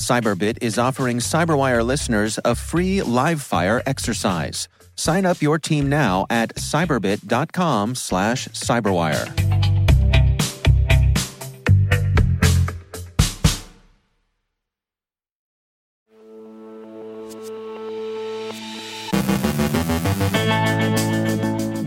[0.00, 4.66] Cyberbit is offering Cyberwire listeners a free live fire exercise.
[4.96, 9.50] Sign up your team now at cyberbit.com slash cyberwire.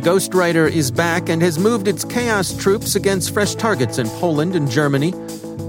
[0.04, 4.70] Ghostwriter is back and has moved its chaos troops against fresh targets in Poland and
[4.70, 5.14] Germany.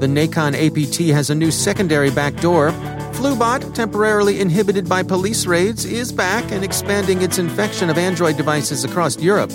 [0.04, 2.72] The Naikon APT has a new secondary backdoor.
[3.14, 8.84] Flubot, temporarily inhibited by police raids, is back and expanding its infection of Android devices
[8.84, 9.48] across Europe.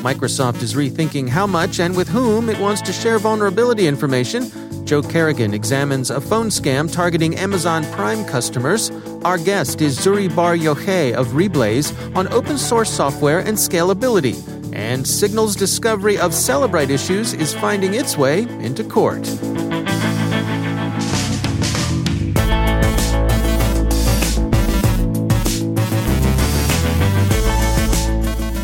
[0.00, 4.50] Microsoft is rethinking how much and with whom it wants to share vulnerability information
[4.90, 8.90] Joe Carrigan examines a phone scam targeting Amazon Prime customers.
[9.24, 14.34] Our guest is Tzury Bar Yochay of Reblaze on open source software and scalability.
[14.74, 19.28] And Signal's discovery of Cellebrite issues is finding its way into court.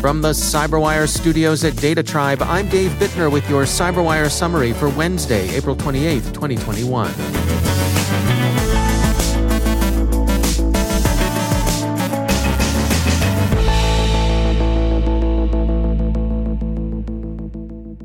[0.07, 4.87] From the Cyberwire studios at Data Tribe, I'm Dave Bittner with your Cyberwire summary for
[4.87, 7.11] Wednesday, April 28th, 2021.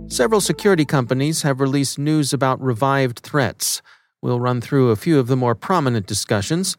[0.08, 3.80] Several security companies have released news about revived threats.
[4.20, 6.76] We'll run through a few of the more prominent discussions.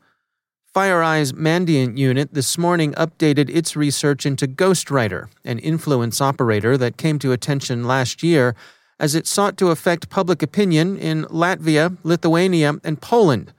[0.74, 7.20] FireEye's Mandiant unit this morning updated its research into Ghostwriter, an influence operator that came
[7.20, 8.56] to attention last year
[9.00, 13.54] as it sought to affect public opinion in Latvia, Lithuania, and Poland.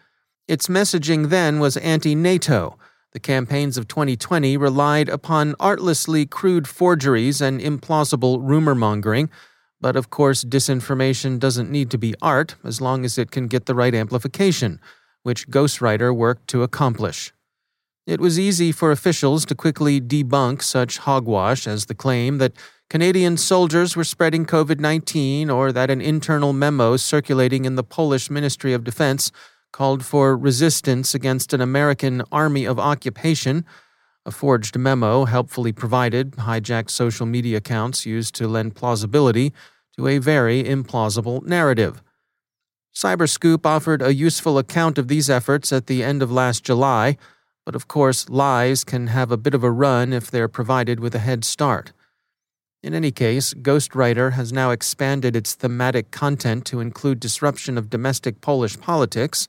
[0.49, 2.77] Its messaging then was anti NATO.
[3.13, 9.31] The campaigns of 2020 relied upon artlessly crude forgeries and implausible rumor mongering.
[9.81, 13.67] But of course, disinformation doesn't need to be art as long as it can get
[13.67, 14.81] the right amplification
[15.25, 17.33] which Ghostwriter worked to accomplish.
[18.07, 22.53] It was easy for officials to quickly debunk such hogwash as the claim that
[22.91, 28.31] Canadian soldiers were spreading COVID 19 or that an internal memo circulating in the Polish
[28.31, 29.33] Ministry of Defense
[29.73, 33.65] called for resistance against an American army of occupation.
[34.27, 39.53] A forged memo, helpfully provided, hijacked social media accounts used to lend plausibility
[39.97, 42.03] to a very implausible narrative.
[42.95, 47.17] Cyberscoop offered a useful account of these efforts at the end of last July,
[47.67, 51.15] but of course, lies can have a bit of a run if they're provided with
[51.15, 51.93] a head start.
[52.85, 58.41] In any case, Ghostwriter has now expanded its thematic content to include disruption of domestic
[58.41, 59.49] Polish politics,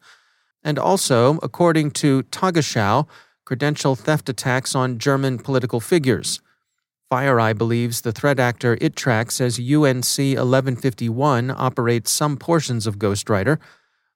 [0.64, 3.06] and also, according to Tagesschau,
[3.44, 6.42] credential theft attacks on German political figures.
[7.12, 13.60] FireEye believes the threat actor it tracks as UNC 1151 operates some portions of Ghostwriter.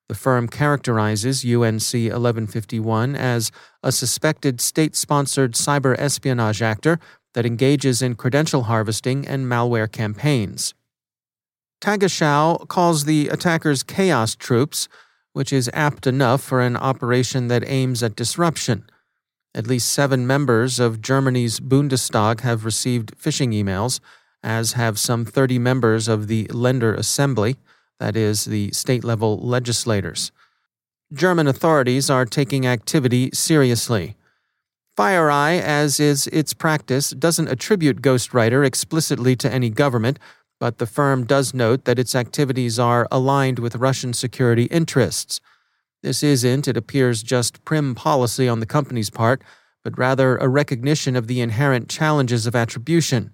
[0.07, 3.51] The firm characterizes UNC 1151 as
[3.83, 6.99] a suspected state sponsored cyber espionage actor
[7.35, 10.73] that engages in credential harvesting and malware campaigns.
[11.81, 14.87] Tagesschau calls the attackers chaos troops,
[15.33, 18.89] which is apt enough for an operation that aims at disruption.
[19.55, 23.99] At least seven members of Germany's Bundestag have received phishing emails,
[24.43, 27.57] as have some 30 members of the Länder Assembly,
[27.99, 30.31] that is, the state level legislators.
[31.11, 34.15] German authorities are taking activity seriously.
[34.95, 40.19] FireEye, as is its practice, doesn't attribute Ghostwriter explicitly to any government,
[40.59, 45.41] but the firm does note that its activities are aligned with Russian security interests.
[46.01, 49.41] This isn't, it appears, just prim policy on the company's part,
[49.83, 53.31] but rather a recognition of the inherent challenges of attribution.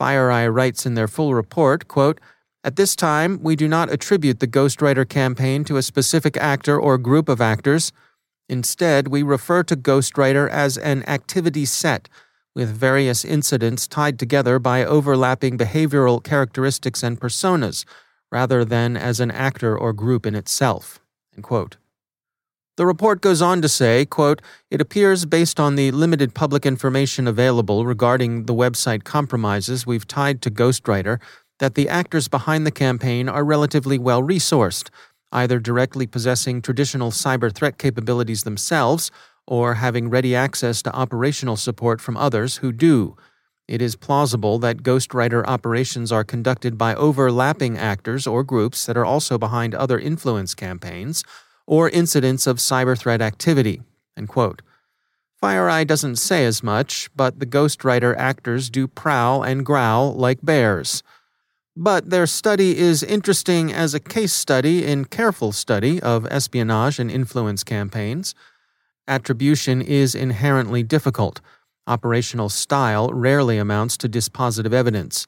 [0.00, 2.18] FireEye writes in their full report, quote,
[2.64, 6.96] At this time, we do not attribute the Ghostwriter campaign to a specific actor or
[6.96, 7.92] group of actors.
[8.48, 12.08] Instead, we refer to Ghostwriter as an activity set,
[12.54, 17.84] with various incidents tied together by overlapping behavioral characteristics and personas,
[18.32, 20.98] rather than as an actor or group in itself.
[22.80, 24.40] The report goes on to say, quote,
[24.70, 30.40] It appears based on the limited public information available regarding the website compromises we've tied
[30.40, 31.20] to Ghostwriter
[31.58, 34.88] that the actors behind the campaign are relatively well resourced,
[35.30, 39.10] either directly possessing traditional cyber threat capabilities themselves
[39.46, 43.14] or having ready access to operational support from others who do.
[43.68, 49.04] It is plausible that Ghostwriter operations are conducted by overlapping actors or groups that are
[49.04, 51.24] also behind other influence campaigns
[51.70, 53.80] or incidents of cyber threat activity.
[55.40, 61.04] FireEye doesn't say as much, but the Ghostwriter actors do prowl and growl like bears.
[61.76, 67.08] But their study is interesting as a case study in careful study of espionage and
[67.08, 68.34] influence campaigns.
[69.06, 71.40] Attribution is inherently difficult.
[71.86, 75.24] Operational style rarely amounts to dispositive evidence.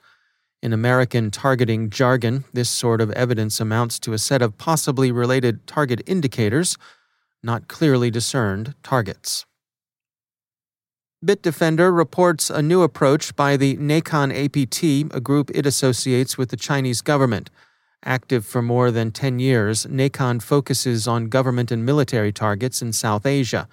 [0.63, 5.67] In American targeting jargon, this sort of evidence amounts to a set of possibly related
[5.67, 6.79] target indicators,
[7.43, 9.45] not clearly discerned targets.
[11.25, 16.57] Bitdefender reports a new approach by the Naikon APT, a group it associates with the
[16.57, 17.51] Chinese government.
[18.05, 23.27] Active for more than 10 years, Naikon focuses on government and military targets in South
[23.27, 23.69] Asia.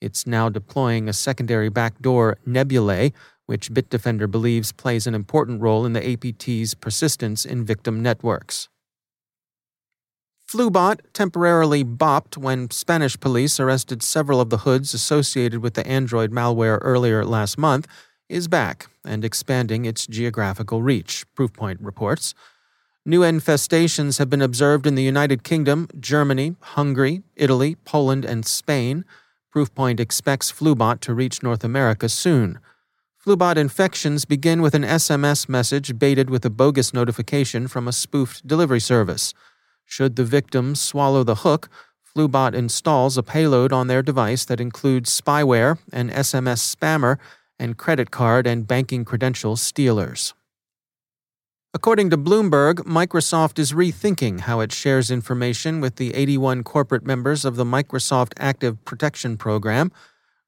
[0.00, 3.12] It's now deploying a secondary backdoor nebulae,
[3.50, 8.68] which Bitdefender believes plays an important role in the APT's persistence in victim networks.
[10.48, 16.30] Flubot temporarily bopped when Spanish police arrested several of the hoods associated with the Android
[16.30, 17.88] malware earlier last month,
[18.28, 22.34] is back and expanding its geographical reach, Proofpoint reports.
[23.04, 29.04] New infestations have been observed in the United Kingdom, Germany, Hungary, Italy, Poland, and Spain.
[29.52, 32.60] Proofpoint expects Flubot to reach North America soon.
[33.24, 38.46] Flubot infections begin with an SMS message baited with a bogus notification from a spoofed
[38.46, 39.34] delivery service.
[39.84, 41.68] Should the victim swallow the hook,
[42.02, 47.18] Flubot installs a payload on their device that includes spyware, an SMS spammer,
[47.58, 50.32] and credit card and banking credential stealers.
[51.74, 57.44] According to Bloomberg, Microsoft is rethinking how it shares information with the 81 corporate members
[57.44, 59.92] of the Microsoft Active Protection Program.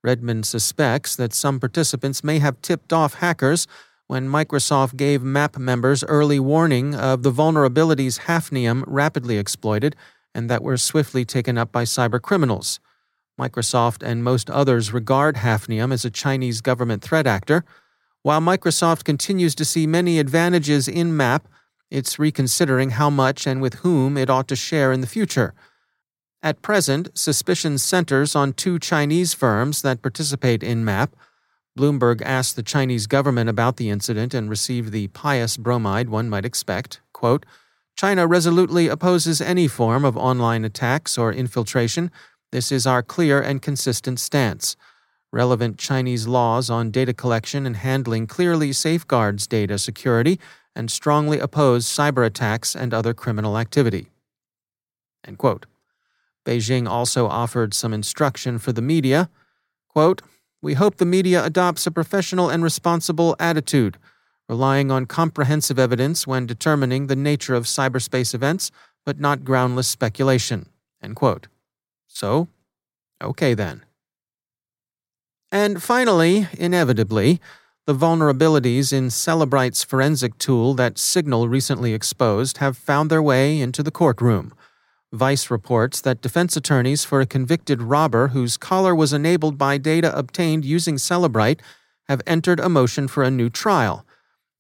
[0.03, 3.67] Redmond suspects that some participants may have tipped off hackers
[4.09, 9.97] when Microsoft gave MAP members early warning of the vulnerabilities Hafnium rapidly exploited
[10.35, 12.79] and that were swiftly taken up by cybercriminals.
[13.41, 17.65] Microsoft and most others regard Hafnium as a Chinese government threat actor.
[18.23, 21.49] While Microsoft continues to see many advantages in MAP,
[21.91, 25.55] it's reconsidering how much and with whom it ought to share in the future.
[26.45, 31.15] At present, suspicion centers on two Chinese firms that participate in MAP.
[31.79, 36.45] Bloomberg asked the Chinese government about the incident and received the pious bromide one might
[36.45, 37.01] expect.
[37.13, 37.47] Quote,
[37.97, 42.11] China resolutely opposes any form of online attacks or infiltration.
[42.51, 44.77] This is our clear and consistent stance.
[45.33, 50.41] Relevant Chinese laws on data collection and handling clearly safeguards data security
[50.75, 54.09] and strongly oppose cyber attacks and other criminal activity.
[56.45, 59.31] Beijing also offered some instruction for the media.
[59.89, 60.23] Quote,
[60.61, 63.99] we hope the media adopts a professional and responsible attitude,
[64.49, 68.71] relying on comprehensive evidence when determining the nature of cyberspace events,
[69.05, 70.67] but not groundless speculation.
[72.07, 72.49] So,
[73.21, 73.85] okay then.
[75.51, 77.41] And finally, inevitably,
[77.87, 83.83] the vulnerabilities in Cellebrite's forensic tool that Signal recently exposed have found their way into
[83.83, 84.55] the courtroom.
[85.13, 90.17] Vice reports that defense attorneys for a convicted robber whose collar was enabled by data
[90.17, 91.61] obtained using Cellebrite
[92.09, 94.07] have entered a motion for a new trial.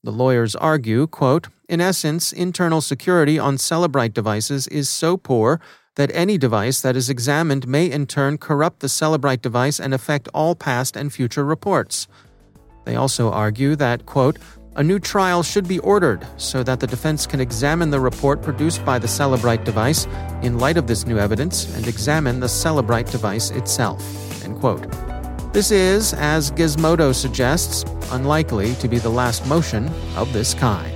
[0.04, 5.58] The lawyers argue, quote, in essence, internal security on Cellebrite devices is so poor
[5.96, 10.28] that any device that is examined may in turn corrupt the Cellebrite device and affect
[10.34, 12.08] all past and future reports.
[12.84, 14.38] They also argue that, quote,
[14.74, 18.84] a new trial should be ordered so that the defense can examine the report produced
[18.84, 20.06] by the Cellebrite device
[20.42, 24.02] in light of this new evidence and examine the Cellebrite device itself.
[24.44, 24.86] End quote.
[25.52, 30.90] This is, as Gizmodo suggests, unlikely to be the last motion of this kind.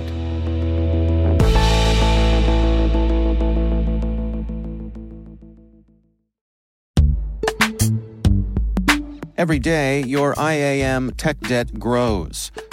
[9.37, 12.51] Every day, your IAM tech debt grows.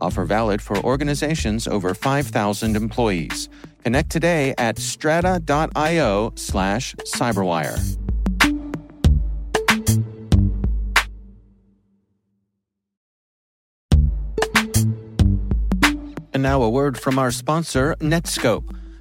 [0.00, 3.48] Offer valid for organizations over 5,000 employees.
[3.84, 7.98] Connect today at strata.io slash cyberwire.
[16.34, 18.77] And now a word from our sponsor, Netskope.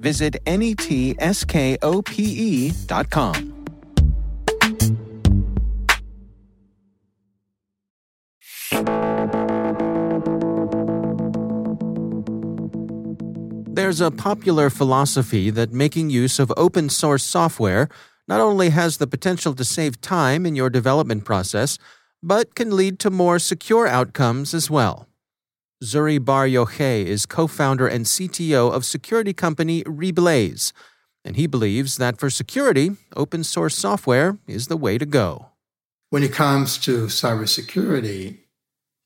[0.00, 1.10] visit netskope.com.
[13.72, 17.88] There's a popular philosophy that making use of open source software
[18.28, 21.78] not only has the potential to save time in your development process,
[22.22, 25.09] but can lead to more secure outcomes as well.
[25.82, 30.72] Tzury Bar Yochay is co founder and CTO of security company Reblaze,
[31.24, 35.46] and he believes that for security, open source software is the way to go.
[36.10, 38.40] When it comes to cybersecurity,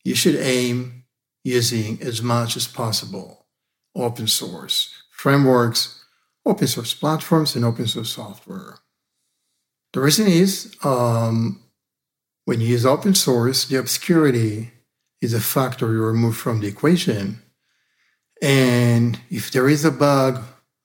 [0.02, 1.04] you should aim
[1.44, 3.46] using as much as possible
[3.94, 6.04] open source frameworks,
[6.44, 8.78] open source platforms, and open source software.
[9.92, 11.62] The reason is um,
[12.46, 14.73] when you use open source, the obscurity
[15.20, 17.40] is a factor you remove from the equation.
[18.42, 20.42] And if there is a bug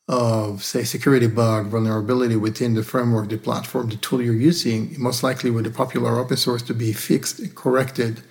[0.07, 5.23] of, say, security bug, vulnerability within the framework, the platform, the tool you're using, most
[5.23, 8.21] likely with the popular open source to be fixed, corrected,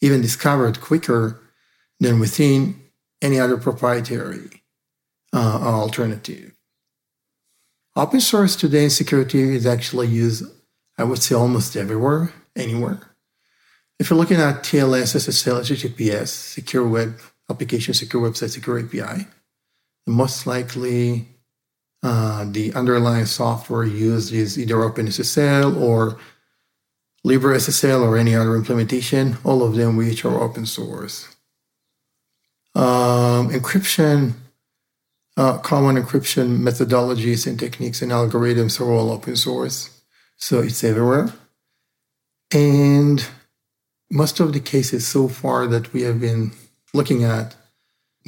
[0.00, 1.40] even discovered quicker
[2.00, 2.80] than within
[3.22, 4.62] any other proprietary
[5.32, 6.52] uh, alternative.
[7.96, 10.44] Open source today in security is actually used,
[10.98, 13.15] I would say, almost everywhere, anywhere.
[13.98, 17.18] If you're looking at TLS, SSL, HTTPS, secure web
[17.50, 19.26] application, secure website, secure API,
[20.06, 21.28] most likely
[22.02, 26.18] uh, the underlying software used is either OpenSSL or
[27.24, 31.34] LibreSSL or any other implementation, all of them which are open source.
[32.74, 34.34] Um, encryption,
[35.36, 40.02] uh, common encryption methodologies and techniques and algorithms are all open source,
[40.36, 41.32] so it's everywhere.
[42.54, 43.26] And
[44.10, 46.52] most of the cases so far that we have been
[46.94, 47.56] looking at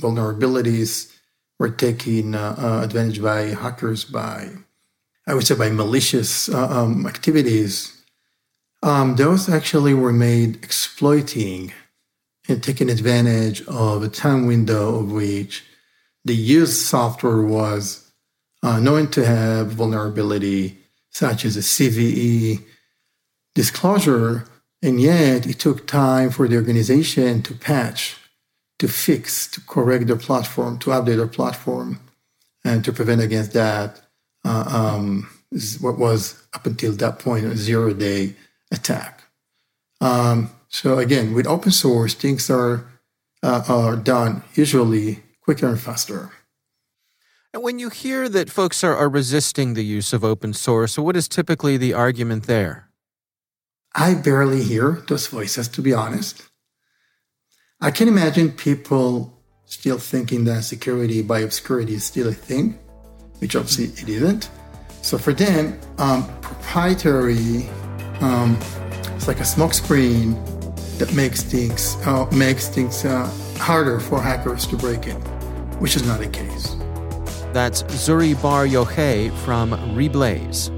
[0.01, 1.13] vulnerabilities
[1.59, 4.49] were taken uh, uh, advantage by hackers by
[5.27, 7.95] i would say by malicious uh, um, activities.
[8.83, 11.73] Um, those actually were made exploiting
[12.49, 15.65] and taking advantage of a time window of which
[16.25, 18.11] the used software was
[18.63, 20.79] uh, known to have vulnerability,
[21.11, 22.63] such as a CVE
[23.55, 24.45] disclosure,
[24.83, 28.17] and yet it took time for the organization to patch,
[28.79, 32.01] to fix, to correct their platform, to update their platform,
[32.65, 34.01] and to prevent against that.
[34.45, 35.29] Uh, um,
[35.81, 38.35] what was up until that point a zero day
[38.71, 39.25] attack.
[40.01, 42.87] Um, so again, with open source, things are
[43.43, 46.31] uh, are done usually quicker and faster.
[47.55, 51.17] And when you hear that folks are, are resisting the use of open source, what
[51.17, 52.88] is typically the argument there?
[54.01, 56.45] I barely hear those voices, to be honest.
[57.81, 62.79] I can imagine people still thinking that security by obscurity is still a thing,
[63.41, 64.51] which obviously it isn't.
[65.03, 67.69] So for them, um, proprietary,
[68.21, 68.57] um,
[69.17, 70.39] it's like a smokescreen
[70.99, 73.27] that makes things uh, makes things uh,
[73.59, 75.17] harder for hackers to break in,
[75.81, 76.77] which is not the case.
[77.53, 80.78] That's Tzury Bar Yochay from Reblaze.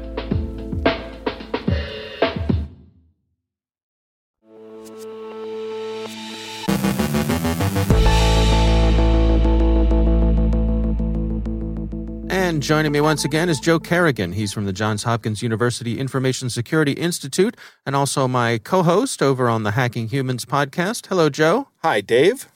[12.61, 14.33] And joining me once again is Joe Carrigan.
[14.33, 19.49] He's from the Johns Hopkins University Information Security Institute and also my co host over
[19.49, 21.07] on the Hacking Humans podcast.
[21.07, 21.69] Hello, Joe.
[21.81, 22.51] Hi, Dave.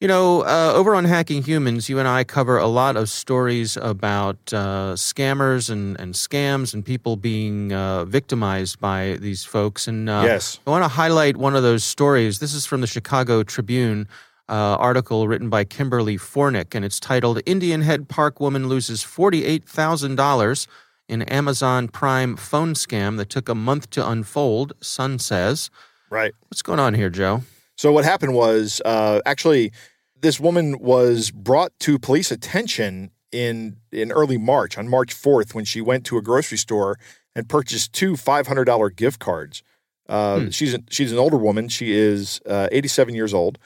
[0.00, 3.76] You know, uh, over on Hacking Humans, you and I cover a lot of stories
[3.76, 9.86] about uh, scammers and, and scams and people being uh, victimized by these folks.
[9.86, 10.58] And uh, yes.
[10.66, 12.40] I want to highlight one of those stories.
[12.40, 14.08] This is from the Chicago Tribune.
[14.48, 20.66] Uh, article written by Kimberly Fornek, and it's titled Indian Head Park Woman Loses $48,000
[21.08, 25.70] in Amazon Prime Phone Scam That Took a Month to Unfold, Son says.
[26.10, 26.32] Right.
[26.48, 27.42] What's going on here, Joe?
[27.76, 29.72] So, what happened was uh, actually,
[30.20, 35.64] this woman was brought to police attention in, in early March, on March 4th, when
[35.64, 36.98] she went to a grocery store
[37.34, 39.62] and purchased two $500 gift cards.
[40.08, 40.48] Uh, hmm.
[40.50, 41.68] She's, a, she's an older woman.
[41.68, 43.58] She is uh, 87 years old.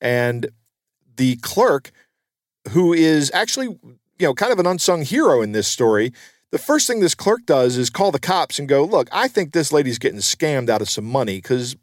[0.00, 0.48] And
[1.16, 1.90] the clerk,
[2.70, 6.12] who is actually, you know, kind of an unsung hero in this story,
[6.50, 9.52] the first thing this clerk does is call the cops and go, Look, I think
[9.52, 11.76] this lady's getting scammed out of some money because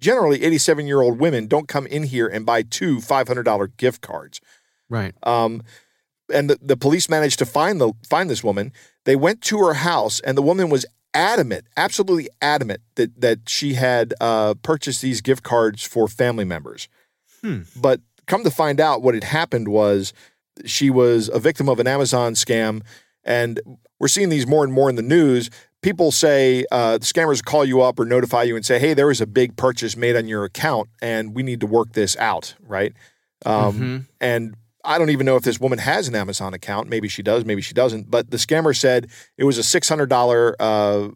[0.00, 4.40] generally 87 year old women don't come in here and buy two $500 gift cards.
[4.88, 5.14] Right.
[5.22, 5.62] Um,
[6.32, 8.72] and the, the police managed to find the find this woman.
[9.04, 10.84] They went to her house, and the woman was
[11.14, 16.88] adamant, absolutely adamant that that she had uh, purchased these gift cards for family members.
[17.42, 17.60] Hmm.
[17.76, 20.12] But come to find out, what had happened was
[20.64, 22.82] she was a victim of an Amazon scam.
[23.24, 23.60] And
[23.98, 25.50] we're seeing these more and more in the news.
[25.82, 29.20] People say uh, scammers call you up or notify you and say, hey, there was
[29.20, 32.92] a big purchase made on your account and we need to work this out, right?
[33.46, 33.98] Um, mm-hmm.
[34.20, 36.88] And I don't even know if this woman has an Amazon account.
[36.88, 38.10] Maybe she does, maybe she doesn't.
[38.10, 41.10] But the scammer said it was a $600 uh,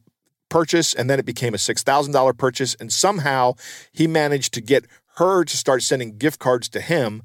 [0.48, 2.76] purchase and then it became a $6,000 purchase.
[2.78, 3.54] And somehow
[3.92, 4.84] he managed to get
[5.16, 7.22] her to start sending gift cards to him.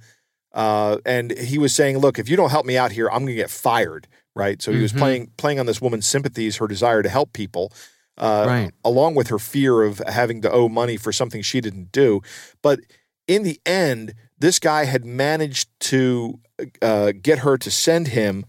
[0.54, 3.28] Uh, and he was saying, "Look, if you don't help me out here, I'm going
[3.28, 4.62] to get fired." Right.
[4.62, 4.84] So he mm-hmm.
[4.84, 7.74] was playing playing on this woman's sympathies, her desire to help people,
[8.18, 8.72] uh, right.
[8.84, 12.22] along with her fear of having to owe money for something she didn't do.
[12.62, 12.80] But
[13.28, 16.40] in the end, this guy had managed to
[16.82, 18.46] uh, get her to send him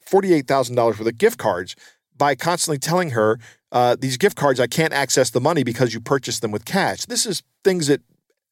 [0.00, 1.76] forty eight thousand dollars worth of gift cards
[2.16, 3.38] by constantly telling her
[3.72, 7.06] uh, these gift cards I can't access the money because you purchased them with cash.
[7.06, 8.02] This is things that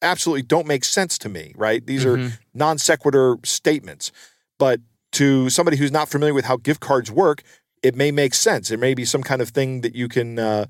[0.01, 1.85] absolutely don't make sense to me, right?
[1.85, 2.27] These mm-hmm.
[2.27, 4.11] are non sequitur statements.
[4.59, 4.81] But
[5.13, 7.43] to somebody who's not familiar with how gift cards work,
[7.83, 8.71] it may make sense.
[8.71, 10.65] It may be some kind of thing that you can uh,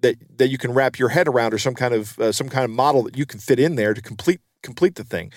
[0.00, 2.64] that that you can wrap your head around, or some kind of uh, some kind
[2.64, 5.32] of model that you can fit in there to complete complete the thing.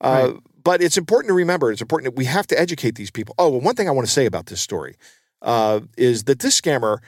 [0.00, 0.42] Uh, right.
[0.62, 1.72] But it's important to remember.
[1.72, 3.34] It's important that we have to educate these people.
[3.38, 4.96] Oh, well, one thing I want to say about this story
[5.40, 6.98] uh, is that this scammer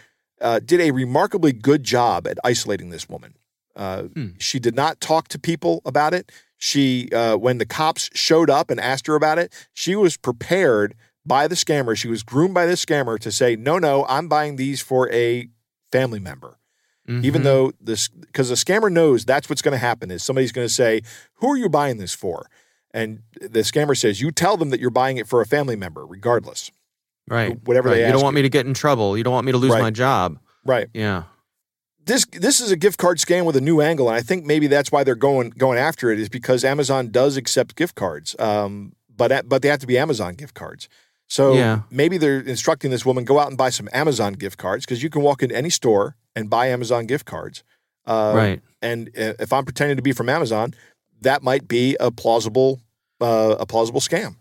[0.40, 3.34] uh, did a remarkably good job at isolating this woman.
[3.80, 4.26] Uh, hmm.
[4.38, 6.30] She did not talk to people about it.
[6.58, 10.94] She, uh, when the cops showed up and asked her about it, she was prepared
[11.24, 11.96] by the scammer.
[11.96, 15.48] She was groomed by this scammer to say, "No, no, I'm buying these for a
[15.90, 16.58] family member."
[17.08, 17.24] Mm-hmm.
[17.24, 20.68] Even though this, because the scammer knows that's what's going to happen is somebody's going
[20.68, 21.00] to say,
[21.36, 22.50] "Who are you buying this for?"
[22.92, 26.04] And the scammer says, "You tell them that you're buying it for a family member,
[26.04, 26.70] regardless."
[27.26, 27.56] Right.
[27.64, 27.94] Whatever right.
[27.96, 28.06] they.
[28.06, 29.16] You don't want me to get in trouble.
[29.16, 29.80] You don't want me to lose right.
[29.80, 30.38] my job.
[30.66, 30.88] Right.
[30.92, 31.22] Yeah
[32.06, 34.66] this this is a gift card scam with a new angle, and I think maybe
[34.66, 38.92] that's why they're going going after it is because Amazon does accept gift cards, um,
[39.14, 40.88] but but they have to be Amazon gift cards.
[41.30, 41.82] So yeah.
[41.90, 45.08] maybe they're instructing this woman go out and buy some Amazon gift cards because you
[45.08, 47.62] can walk into any store and buy Amazon gift cards.
[48.04, 48.60] Uh, right.
[48.82, 50.74] And uh, if I'm pretending to be from Amazon,
[51.20, 52.80] that might be a plausible
[53.20, 54.36] uh, a plausible scam.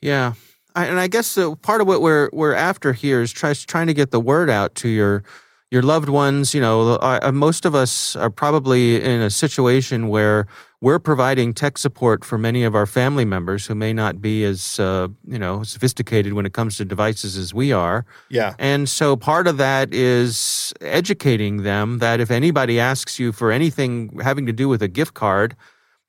[0.00, 0.34] Yeah.
[0.76, 3.88] I, and I guess uh, part of what we're we're after here is try, trying
[3.88, 5.24] to get the word out to your
[5.70, 10.46] your loved ones, you know, uh, most of us are probably in a situation where
[10.80, 14.78] we're providing tech support for many of our family members who may not be as,
[14.78, 18.04] uh, you know, sophisticated when it comes to devices as we are.
[18.28, 18.54] Yeah.
[18.58, 24.18] And so part of that is educating them that if anybody asks you for anything
[24.22, 25.56] having to do with a gift card,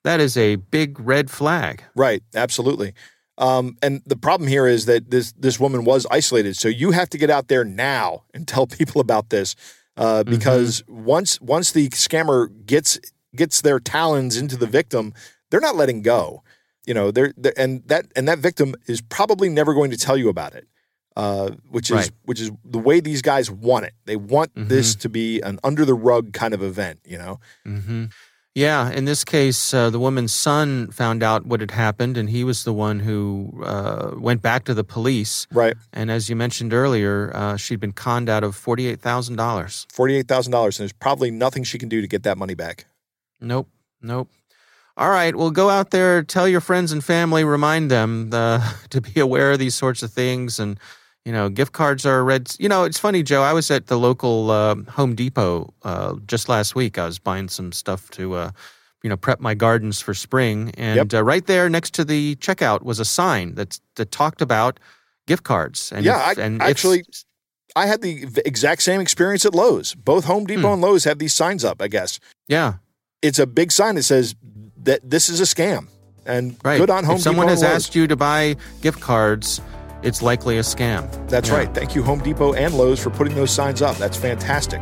[0.06, 1.84] That is a big red flag.
[1.96, 2.94] Right, absolutely.
[3.38, 7.10] Um, and the problem here is that this this woman was isolated, so you have
[7.10, 9.56] to get out there now and tell people about this
[9.98, 10.30] uh, Mm-hmm.
[10.32, 13.00] because once once the scammer gets
[13.36, 15.14] gets their talons into the victim,
[15.52, 16.44] they're not letting go.
[16.86, 20.16] You know, they're, they're and that and that victim is probably never going to tell
[20.18, 20.68] you about it.
[21.18, 22.12] Uh, which is Right.
[22.26, 23.94] which is the way these guys want it.
[24.06, 24.68] They want Mm-hmm.
[24.70, 27.00] this to be an under the rug kind of event.
[27.06, 28.06] You know, hmm
[28.56, 32.46] Yeah, in this case, uh, the woman's son found out what had happened, and he
[32.46, 35.46] was the one who uh, went back to the police.
[35.52, 35.76] right?
[35.92, 39.86] And as you mentioned earlier, uh, she'd been conned out of forty-eight thousand dollars.
[39.92, 42.54] Forty eight thousand dollars, and there's probably nothing she can do to get that money
[42.56, 42.86] back.
[43.42, 43.68] Nope,
[44.02, 44.30] nope.
[44.96, 49.02] All right, well, go out there, tell your friends and family, remind them uh, to
[49.02, 50.60] be aware of these sorts of things.
[50.60, 50.80] And,
[51.26, 52.54] you know, gift cards are red.
[52.60, 53.42] You know, it's funny, Joe.
[53.42, 56.98] I was at the local uh, Home Depot uh, just last week.
[56.98, 58.52] I was buying some stuff to, uh,
[59.04, 60.72] you know, prep my gardens for spring.
[60.78, 61.14] And Yep.
[61.14, 64.80] uh, right there next to the checkout was a sign that, that talked about
[65.28, 65.92] gift cards.
[65.92, 67.04] And Yeah, if- I- and actually-
[67.76, 69.96] I had the exact same experience at Lowe's.
[69.96, 70.74] Both Home Depot Hmm.
[70.74, 71.82] and Lowe's have these signs up.
[71.82, 72.76] I guess yeah,
[73.22, 74.34] it's a big sign that says
[74.84, 75.88] that this is a scam,
[76.26, 76.78] and right.
[76.80, 79.60] good on Home if someone Depot has asked you to buy gift cards,
[80.06, 81.10] it's likely a scam.
[81.28, 81.56] That's Yeah.
[81.58, 81.74] right.
[81.74, 83.98] Thank you, Home Depot and Lowe's, for putting those signs up.
[83.98, 84.82] That's fantastic.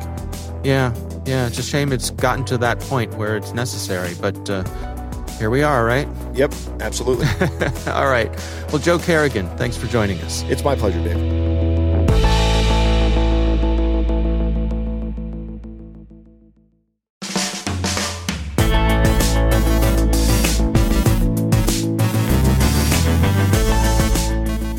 [0.63, 0.93] Yeah,
[1.25, 1.47] yeah.
[1.47, 4.63] It's a shame it's gotten to that point where it's necessary, but uh,
[5.39, 6.07] here we are, right?
[6.33, 7.27] Yep, absolutely.
[7.91, 8.29] All right.
[8.71, 10.43] Well, Joe Carrigan, thanks for joining us.
[10.47, 11.52] it's my pleasure, Dave.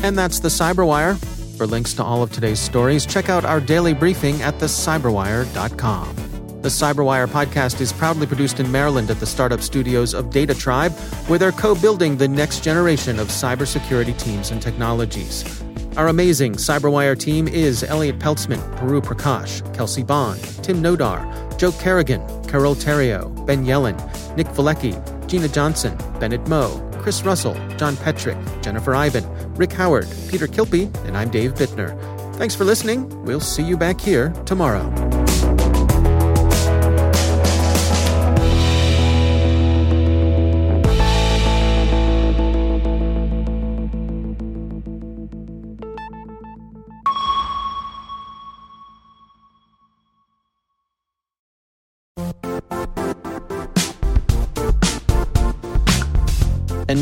[0.05, 1.17] And that's the Cyberwire.
[1.57, 6.15] For links to all of today's stories, check out our daily briefing at thecyberwire.com.
[6.61, 10.91] The Cyberwire podcast is proudly produced in Maryland at the startup studios of Data Tribe,
[11.25, 15.43] where they're co building the next generation of cybersecurity teams and technologies.
[15.97, 22.21] Our amazing Cyberwire team is Elliot Peltzman, Puru Prakash, Kelsea Bond, Tim Nodar, Joe Carrigan,
[22.43, 23.97] Carole Theriault, Ben Yelin,
[24.37, 24.93] Nick Veliky,
[25.25, 29.23] Gina Johnson, Bennett Moe, Chris Russell, John Petrik, Jennifer Eiben,
[29.55, 31.97] Rick Howard, Peter Kilpe, and I'm Dave Bittner.
[32.35, 33.23] Thanks for listening.
[33.23, 35.24] We'll see you back here tomorrow.